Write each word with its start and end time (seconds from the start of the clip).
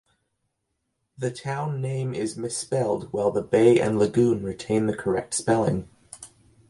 The 1.15 1.29
town 1.29 1.79
name 1.79 2.15
is 2.15 2.35
misspelled 2.35 3.13
while 3.13 3.29
the 3.29 3.43
bay 3.43 3.79
and 3.79 3.99
lagoon 3.99 4.41
retain 4.43 4.87
the 4.87 4.97
correct 4.97 5.35
spelling. 5.35 5.89